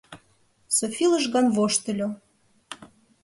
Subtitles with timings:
[0.77, 2.09] Софи лыжган воштыльо.